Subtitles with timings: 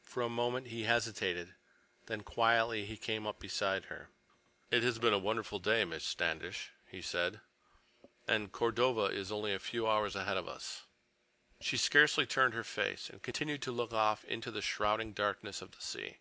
[0.00, 1.54] For a moment he hesitated,
[2.06, 4.08] then quietly he came up beside her.
[4.70, 7.42] "It has been a wonderful day, Miss Standish," he said,
[8.26, 10.86] "and Cordova is only a few hours ahead of us."
[11.60, 15.72] She scarcely turned her face and continued to look off into the shrouding darkness of
[15.72, 16.20] the sea.